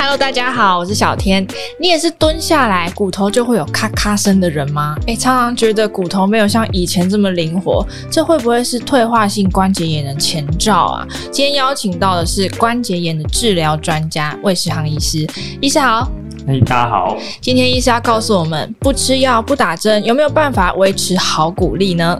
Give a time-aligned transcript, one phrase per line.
[0.00, 1.44] Hello，大家好，我是小天。
[1.80, 4.94] 你也是蹲下来骨头就会有咔咔声的人吗？
[5.06, 11.06] 诶，常常觉得骨头没有像以前这么灵活，这会不会是退化性关节炎的前兆啊？
[11.32, 15.26] 今天邀请到的是关节炎的治疗专家魏世航医师，
[15.60, 16.08] 医师好。
[16.46, 17.16] 嘿，大家好。
[17.40, 22.18] 今天医师要告诉我们，不吃药不打针，有没有办法维持好骨力呢？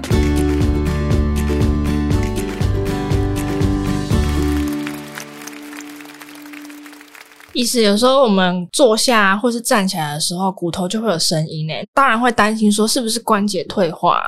[7.59, 14.23] 意思有时候我们坐下或是站起来的时候，骨头就会有声音诶，当然会担心说是不是关节退化。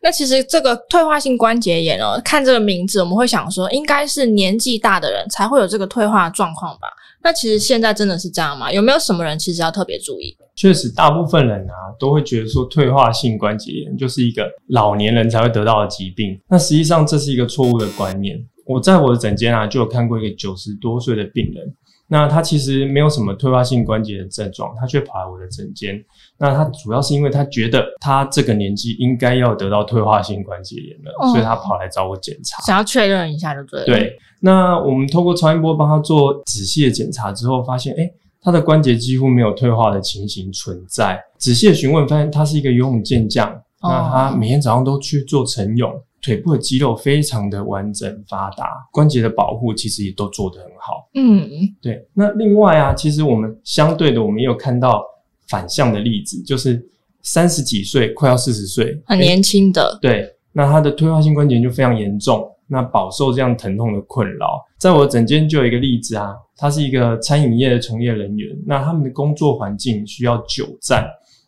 [0.00, 6.86] 那其实这个退化性关节炎哦，看这个名字，我们会想说应该是年纪大的人才会有这个退化状况吧？
[7.24, 8.70] 那其实现在真的是这样吗？
[8.70, 10.36] 有没有什么人其实要特别注意？
[10.54, 16.40] 确实，大部分人啊都会觉得说退化性关节炎就是一个老年人才会得到的疾病。
[16.48, 18.38] 那实际上这是一个错误的观念。
[18.64, 21.74] 我在我的诊间啊就有看过一个九十多岁的病人。
[22.08, 26.00] 那他其实没有什么退化性关节的症状，他却跑来我的诊间。
[26.38, 33.86] 那他主要是因为他觉得他这个年纪应该要得到退化性关节炎了，哦，所以他跑来找我检查，想要确认一下就对了。
[33.86, 41.20] 对，那我们透过超音波帮他做仔细的检查之后，发现，诶，他的关节几乎没有退化的情形存在。
[41.38, 45.92] 仔细的询问，发现他是一个游泳健将，哦，那他每天早上都去做晨泳。
[46.26, 51.08] 腿部的肌肉非常的完整发达，关节的保护其实也都做得很好。
[51.14, 51.48] 嗯，
[51.80, 52.04] 对。
[52.12, 55.04] 那另外啊，其实我们相对的，我们也有看到
[55.46, 56.84] 反向的例子，就是
[57.22, 59.96] 三十几岁快要四十岁，很年轻的。
[60.02, 64.60] 对，那他的退化性关节炎就非常严重，那饱受这样疼痛的困扰。
[64.80, 71.06] 在我的诊间就有一个例子啊，他是一个餐饮业的从业人员，那他们的工作环境需要久站，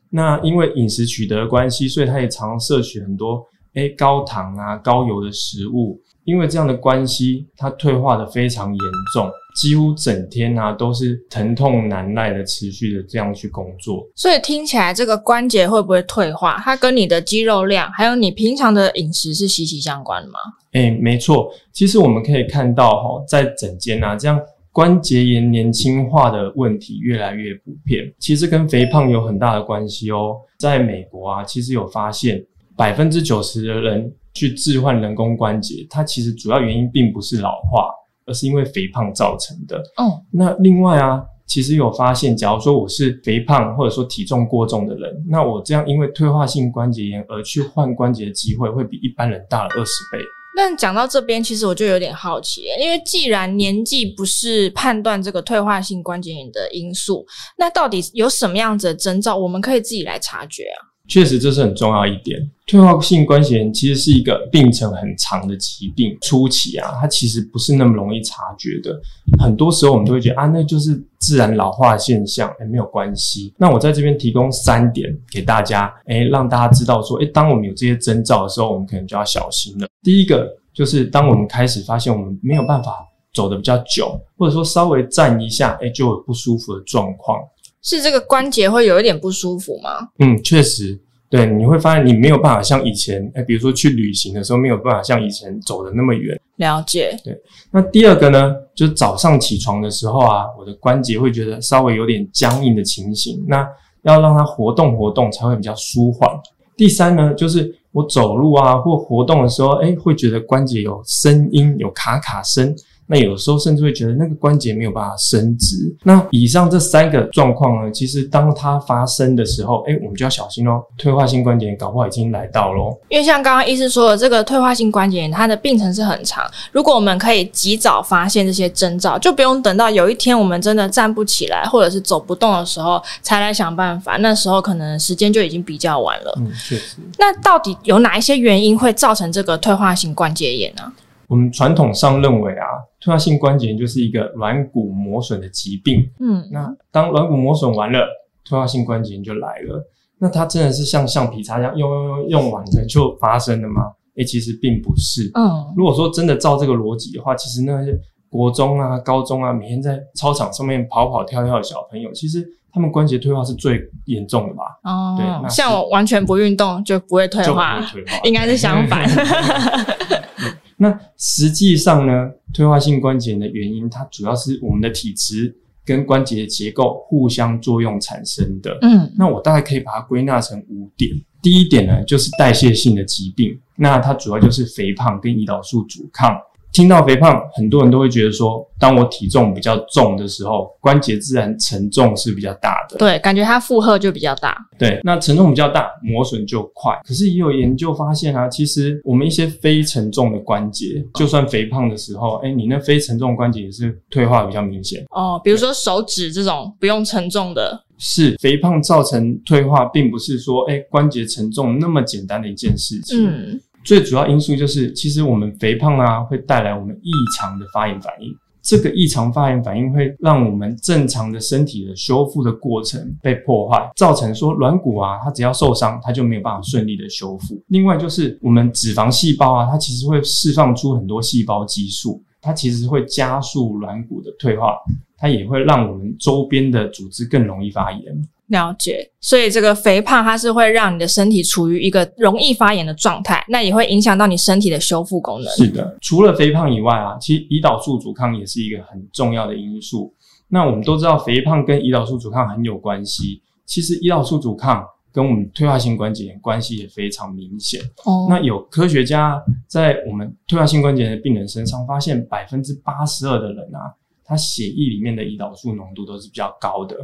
[0.09, 3.45] 那因为饮食取得的关系，所以他也常常摄取很多。
[3.75, 8.81] 诶，高糖啊，高油的食物，因为这样的关系，它退化的非常严
[9.15, 14.05] 重，几乎整天啊都是疼痛难耐的，持续的这样去工作。
[14.15, 20.39] 所以听起来，这个关节会不会退化，它跟你的肌肉量，还有你平常的饮食是息息相关的吗？
[20.73, 21.53] 诶，没错。
[21.73, 24.41] 其实我们可以看到，哈，在整间啊，这样
[24.73, 30.37] 关节炎年轻化的问题越来越普遍，其实跟肥胖有很大的关系哦。
[30.59, 32.45] 在美国啊，其实有发现。
[32.79, 37.91] 百分之九十的人去置换人工关节，它其实主要原因并不是老化，
[38.25, 39.79] 而是因为肥胖造成的。
[39.97, 50.19] 哦，那另外啊，其实有发现，假如说我是肥胖或者说体重过重的人，那我这样因为退化性关节炎而去换关节的机会，会比一般人大了二十倍。
[50.57, 60.79] 但讲到这边，其实我就有点好奇，因为既然年纪不是判断这个退化性关节炎的因素，那到底有什么样子的征兆，我们可以自己来察觉啊？
[61.09, 62.39] 确实，这是很重要一点。
[62.67, 68.95] 退化性关节炎其实是一个病程很长的疾病，初期啊，它其实不是那么容易察觉的。
[69.43, 73.55] 很多时候我们都会觉得啊，那就是自然老化现象，诶，没有关系。
[73.57, 79.89] 那我在这边提供三点给大家，诶，让大家知道说，诶，当我们有这些征兆的时候，我们可能就要小心了。
[80.03, 82.99] 第一个就是当我们开始发现我们没有办法
[83.33, 87.39] 走得比较久，或者说稍微站一下，诶，就有不舒服的状况。
[87.83, 90.09] 是这个关节会有一点不舒服吗？
[90.19, 90.99] 嗯，确实，
[91.31, 96.39] 对，你会发现你没有办法像以前，诶，比如说去旅行的时候没有办法像以前走得那么远。
[96.57, 97.17] 了解。
[97.23, 97.37] 对，
[97.71, 103.67] 那第二个呢，就是早上起床的时候啊，我的关节会觉得稍微有点僵硬的情形，那
[104.03, 106.29] 要让它活动活动才会比较舒缓。
[106.77, 112.75] 第三呢，就是我走路啊或活动的时候，诶，会觉得关节有声音，有卡卡声。
[113.11, 115.77] 那有时候甚至会觉得那个关节没有办法伸直。
[116.05, 120.83] 那以上这三个状况呢，其实当它发生的时候，诶，我们就要小心哦。
[120.99, 122.95] 退化性关节炎搞不好已经来到咯。
[123.09, 126.45] 因为像刚刚医师说的，这个退化性关节炎它的病程是很长。
[126.71, 134.19] 如果我们可以及早发现这些征兆，就不用等到有一天我们真的站不起来或者是走不动的时候才来想办法。
[134.19, 136.35] 那时候可能时间就已经比较晚了。
[136.39, 136.99] 嗯，确实。
[137.19, 140.93] 那到底有哪一些原因会造成这个退化性关节炎呢？
[141.29, 142.65] 我们传统上认为啊，
[143.01, 146.09] 退化性关节炎就是一个软骨磨损的疾病。
[146.21, 148.07] 嗯，那当软骨磨损完了，
[148.45, 149.83] 退化性关节炎就来了。
[150.19, 153.93] 那它真的是像橡皮擦一样用用用用完了就发生了吗？
[154.17, 155.31] 诶，其实并不是。
[155.35, 157.97] 嗯，如果说真的照这个逻辑的话，其实那些
[158.29, 164.65] 国中啊、高中啊，每天在操场上面跑跑跳跳的小朋友，其实他们关节退化是最严重的吧？
[164.83, 169.09] 哦，对，那像我完全不运动就不会退化，退化应该是相反。
[170.77, 175.55] 那实际上呢，退化性关节炎的原因，它主要是我们的体质
[175.85, 178.79] 跟关节的结构互相作用产生的。
[178.83, 181.11] 嗯，那我大概可以把它归纳成五点。
[181.41, 186.37] 第一点呢，就是代谢性的疾病，那它主要就是肥胖跟胰岛素阻抗。
[186.73, 192.97] 听到肥胖，很多人都会觉得说，当我体重比较重的时候，关节自然承重是比较大的。
[192.99, 194.57] 对，感觉它负荷就比较大。
[194.79, 196.93] 对，那承重比较大，磨损就快。
[197.05, 205.05] 可是也有研究发现啊，其实我们一些非承重的关节，就算肥胖的时候，哎，你那非承重关节也是退化比较明显。
[205.11, 207.85] 哦，比如说手指这种不用承重的。
[208.01, 213.27] 是肥胖造成退化，并不是说哎关节承重那么简单的一件事情。
[213.27, 213.61] 嗯。
[213.89, 218.31] 最主要因素就是，其实我们肥胖啊，会带来我们异常的发炎反应。
[218.61, 227.59] 这个异常发炎反应会让我们正常的身体的修复的过程被破坏，造成说软骨啊，它只要受伤，它就没有办法顺利的修复。
[227.69, 234.77] 另外就是我们脂肪细胞啊，它其实会释放出很多细胞激素，它其实会加速软骨的退化，
[235.17, 238.03] 它也会让我们周边的组织更容易发炎。
[238.49, 245.51] 了解，所以这个肥胖它是会让你的身体处于一个容易发炎的状态，那也会影响到你身体的修复功能。
[245.53, 250.15] 是的，除了肥胖以外啊，其实胰岛素阻抗也是一个很重要的因素。
[250.49, 253.43] 那我们都知道，肥胖跟胰岛素阻抗很有关系。
[253.67, 257.79] 其实胰岛素阻抗跟我们退化性关节炎关系也非常明显。
[258.07, 263.93] 哦，那有科学家在我们退化性关节炎的病人身上发现，百分之八十二的人啊，
[264.25, 266.97] 他血液里面的胰岛素浓度都是比较高的。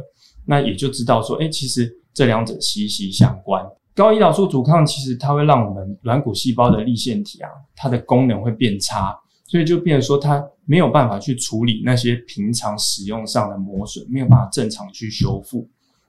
[0.45, 3.63] 那也就知道说，哎，其实这两者息息相关。
[3.93, 15.67] 高胰岛素阻抗其实它会让我们软骨细胞的粒线体啊，它的功能会变差，所以就变说它没有办法去处理那些平常使用上的磨损，没有办法正常去修复。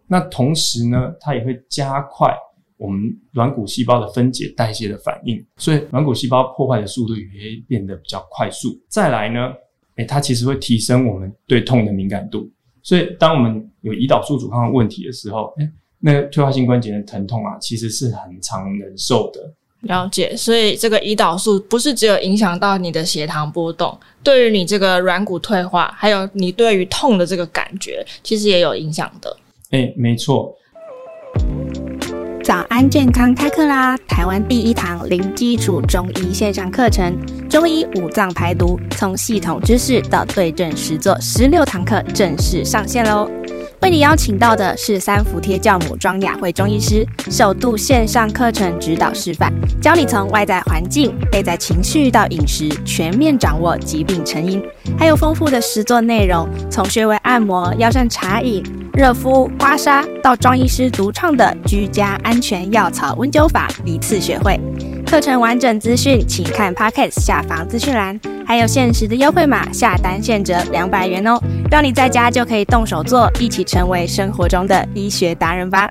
[0.08, 2.34] 那同时呢，它也会加快
[2.76, 8.76] 我们软骨细胞的分解代谢的反应，所以软骨细胞破坏的速度也会变得比较快速。
[8.88, 9.52] 再来呢，
[9.94, 12.50] 哎，它其实会提升我们对痛的敏感度。
[12.86, 15.68] 所以，当我们有胰岛素阻抗的问题的时候，诶，
[15.98, 19.40] 那个退化性关节的疼痛啊，其实是很常忍受的。
[19.80, 29.36] 了解，所以这个胰岛素不是只有影响到你的血糖波动，对于你这个软骨退化，还有你对于痛的这个感觉，其实也有影响的。
[29.72, 30.54] 诶，没错。
[32.46, 33.98] 早安健康开课啦！
[34.06, 37.12] 台湾第一堂零基础中医线上课程，
[37.50, 43.28] 中医五脏排毒，从系统知识到对症实作，十六堂课正式上线喽！
[43.82, 49.52] 为你邀请到的是三伏贴教母庄雅慧中医师，首度线上课程指导示范，
[49.82, 54.62] 教你从外在环境、内在情绪到饮食，全面掌握疾病成因，
[54.96, 58.62] 还有丰富的实作内容，从穴位按摩、药膳茶饮。
[58.96, 64.58] 热敷、刮痧到庄医师独创的居家安全药草温灸法，一次学会。
[65.06, 71.38] 课程完整资讯，请看 Podcast 下方资讯栏，还有限时的优惠码，下单现折两百元哦，
[71.70, 75.90] 让你在家就可以动手做，一起成为生活中的医学达人吧。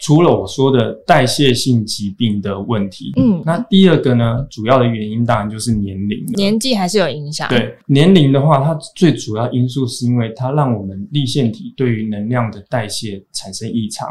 [0.00, 7.48] 除了我说的代谢性疾病的问题，嗯，那第二个呢，主要的原因当然就是年龄，年纪还是有影响。
[7.48, 14.08] 对，年龄的话，它最主要因素是因为它让我们立腺体对于能量的代谢产生异常。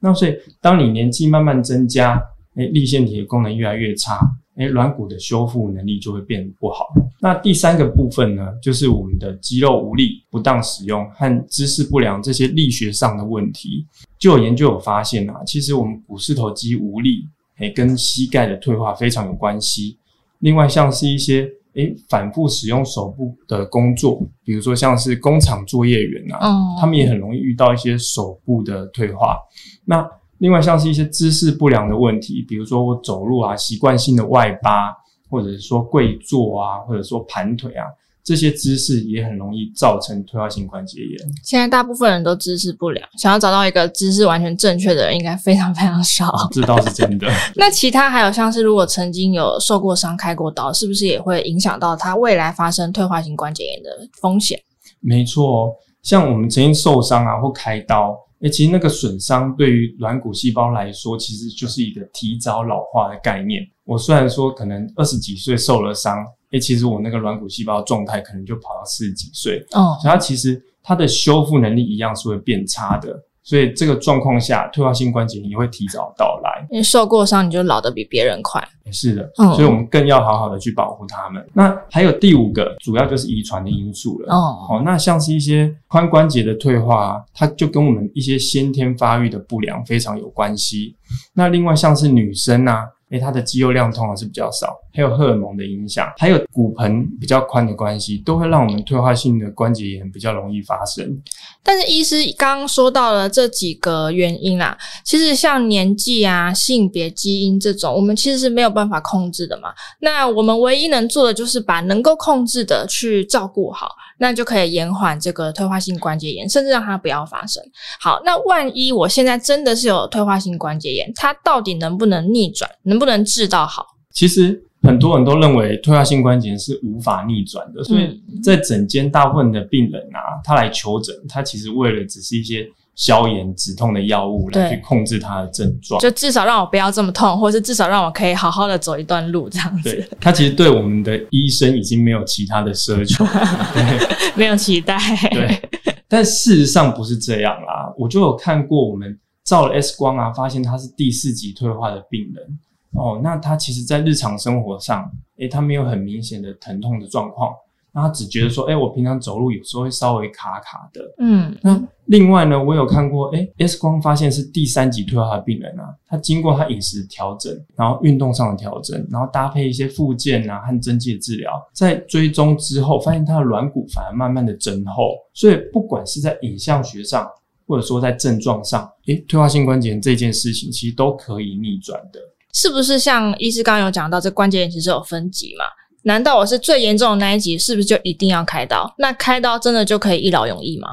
[0.00, 2.20] 那所以，当你年纪慢慢增加，
[2.56, 4.18] 诶，立腺体的功能越来越差。
[4.56, 6.88] 诶，软骨的修复能力就会变不好。
[7.20, 13.86] 那第三个部分呢，就是我们的肌肉无力、不当使用和姿势不良这些力学上的问题。
[14.18, 17.26] 就有研究有发现啊，其实我们股四头肌无力，
[17.58, 19.98] 诶，跟膝盖的退化非常有关系。
[20.40, 29.36] 另外，像是一些诶反复使用手部的工作，比如说像是工厂作业员啊，嗯，他们也很容易遇到一些手部的退化。
[29.84, 30.08] 那
[30.38, 34.94] 另外，像是一些姿势不良的问题，比如说我走路啊，习惯性的外八，
[35.28, 37.84] 或者是说跪坐啊，或者说盘腿啊，
[38.28, 41.18] 这些姿势也很容易造成退化性关节炎。
[41.42, 46.30] 现在大部分人都姿势不良，想要找到一个姿势完全正确的人，应该非常非常少。
[46.52, 47.26] 这倒是真的。
[47.56, 53.88] 那其他还有像是，如果曾经有受过伤、开过刀，是不是也会影响到他未来发生退化性关节炎的
[54.20, 54.60] 风险？
[55.00, 58.14] 没错，像我们曾经受伤啊，或开刀。
[58.40, 63.62] 诶，其实那个损伤对于软骨细胞来说，其实就是一个提早老化的概念。
[63.84, 66.18] 我虽然说可能二十几岁受了伤，
[66.50, 69.58] 诶，其实我那个软骨细胞状态可能就跑到四十几岁。
[69.72, 73.14] 哦，所以它其实它的修复能力一样是会变差的。
[73.44, 76.66] 所以这个状况下，退化性关节炎也会提早到来。
[76.70, 78.62] 因为受过伤，你就老得比别人快。
[78.92, 81.42] 是的，嗯，所以我们更要好好的去保护他们。
[81.54, 84.34] 那还有第五个，主要就是遗传的因素了。
[84.34, 90.94] 哦，好，那像是一些髋关节的退化，它就跟我们一些先天发育的不良非常有关系。
[91.32, 101.18] 那另外像是女生啊，诶，他的肌肉量通常是比较少，还有荷尔蒙的影响，还有骨盆比较宽的关系，都会让我们退化性的关节炎比较容易发生。
[101.62, 109.70] 但是医师刚刚说到了这几个原因啦，其实像年纪啊、性别、基因这种，我们其实是没有办法控制的嘛。
[110.00, 113.88] 那我们唯一能做的就是把能够控制的去照顾好，
[114.18, 117.62] 那就可以延缓这个退化性关节炎，甚至让它不要发生。
[118.00, 122.70] 好，那万一我现在真的是有退化性关节炎，它到底能不能逆转？
[122.82, 123.86] 能不能治到好？
[124.12, 124.64] 其实。
[124.80, 132.64] 很多人都认为退化性关节是无法逆转的，所以在诊间大部分的病人啊，他来求诊，他其实为了只是一些
[132.98, 139.90] 消炎止痛的药物来去控制它的症状，就至少让我不要这么痛，或是至少让我可以好好的走一段路这样子。
[139.90, 143.24] 对，他其实对我们的医生已经没有其他的奢求，
[143.72, 144.34] 对。
[144.34, 144.98] 没有期待。
[145.30, 145.60] 对，
[146.08, 152.58] 但事实上不是这样啦，我就有看过我们照了 X 光啊，发现他是第四级退化的病人。
[152.92, 157.52] 哦，那他其实，在日常生活上，诶，他没有很明显的疼痛的状况，
[157.92, 161.00] 那他只觉得说，诶，我平常走路有时候会稍微卡卡的。
[161.18, 177.28] 嗯，那另外呢，我有看过，诶，X 光发现是第三级退化的病人啊，他经过他饮食调整，然后运动上的调整，然后搭配一些附件啊和针剂的治疗，在追踪之后，发现他的软骨反而慢慢的增厚，所以不管是在影像学上，
[177.66, 182.20] 或者说在症状上，诶，退化性关节炎这件事情其实都可以逆转的。
[182.54, 185.64] 是不是像医师刚刚有讲到，这关节炎其实有分级嘛？
[186.02, 188.92] 难道我是最严重的那一级，是不是就一定要开刀？
[188.98, 190.88] 那开刀真的就可以一劳永逸吗？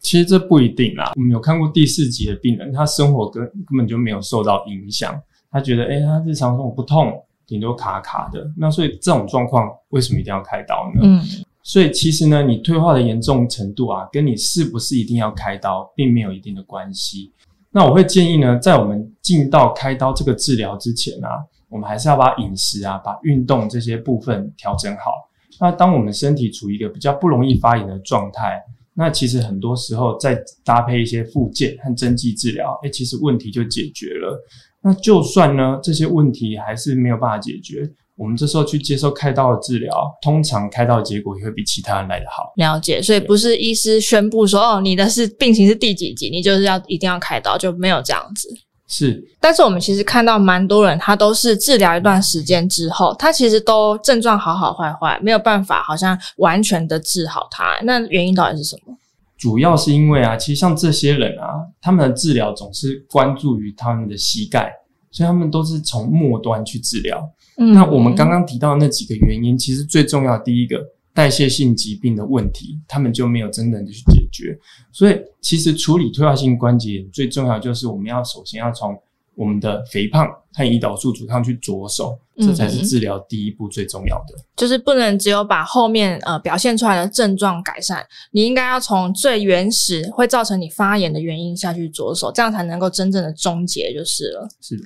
[0.00, 1.12] 其实这不一定啦。
[1.16, 7.12] 我们有看过第四级的病人，他生活根根本就没有受到影响，他觉得，诶，他日常生活不痛，
[7.46, 8.50] 顶多卡卡的。
[8.56, 11.00] 那所以这种状况为什么一定要开刀呢？
[11.02, 11.22] 嗯，
[11.62, 17.30] 所以其实呢，你退化的严重程度啊，跟你是不是一定要开刀，并没有一定的关系。
[17.70, 25.12] 那我会建议呢，在我们进到开刀这个治疗之前啊，我们还是要把饮食啊、把运动这些部分调整好。
[25.60, 28.60] 那当我们身体处于一个比较不容易发炎的状态，
[28.94, 34.38] 那其实很多时候再搭配一些复健和针剂治疗，诶，其实问题就解决了。
[34.82, 37.88] 那就算呢，这些问题还是没有办法解决。
[38.16, 42.52] 我们这时候去接受开刀的治疗，通常开刀的结果也会比其他人来得好。
[42.56, 48.48] 了解，所以不是医师宣布说哦，你的是病情是第几级，你就是要一定要开刀，就没有这样子。
[48.92, 57.78] 是，但是我们其实看到蛮多人，他都是治疗一段时间之后，他其实都症状好好坏坏，没有办法好像完全的治好他。
[57.84, 58.96] 那原因到底是什么？
[59.38, 64.72] 主要是因为啊，其实像这些人啊，他们的治疗总是关注于他们的膝盖，
[65.12, 67.30] 所以他们都是从末端去治疗。
[67.56, 70.82] 那我们刚刚提到的那几个原因，其实最重要的第一个
[71.14, 74.58] 代谢性疾病的问题，他们就没有真正的去解觉。
[74.92, 79.00] 所以，其实处理退化性关节炎最重要就是我们要首先要从
[79.34, 82.18] 我们的肥胖和胰岛素阻抗去着手。
[82.42, 94.48] 这才是治疗第一步最重要的，嗯，就是不能只有把后面呃表现出来的症状改善，你应该要从最原始会造成你发炎的原因下去着手，这样才能够真正的终结就是了。
[94.62, 94.84] 是的，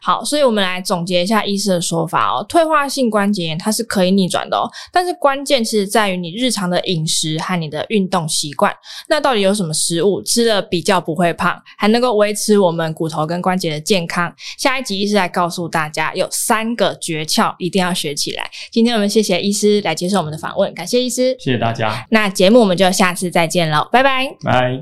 [0.00, 8.72] 好，所以我们来总结一下医师的说法哦，退化性关节炎它是可以逆转的哦，但是关键其实在于你日常的饮食和你的运动习惯。
[9.10, 14.34] 那到底有什么食物吃了比较不会胖，还能够维持我们骨头跟关节的健康？
[14.56, 16.98] 下一集医师来告诉大家有三个。
[17.04, 18.50] 诀窍一定要学起来。
[18.70, 22.06] 今天我们谢谢医师来接受我们的访问，感谢医师，谢谢大家。
[22.10, 24.80] 那节目我们就下次再见喽，拜拜，拜。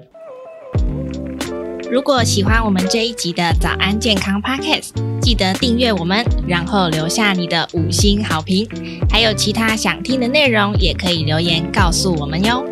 [1.91, 8.69] 如果喜欢我们这一集的早安健康 Podcast，记得订阅我们，然后留下你的五星好评。
[9.11, 12.72] 还有其他想听的内容，也可以留言告诉我们哟。